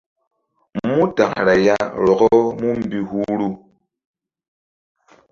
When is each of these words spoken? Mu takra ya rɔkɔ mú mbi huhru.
Mu 0.95 1.03
takra 1.15 1.53
ya 1.65 1.77
rɔkɔ 2.05 2.27
mú 2.59 2.67
mbi 2.81 2.99
huhru. 3.09 3.49